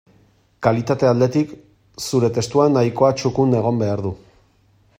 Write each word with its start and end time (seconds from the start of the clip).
Kalitate 0.67 1.09
aldetik, 1.09 1.51
zure 2.05 2.31
testua 2.39 2.65
nahikoa 2.77 3.13
txukun 3.21 3.55
egon 3.61 3.79
behar 3.83 4.03
du. 4.07 4.15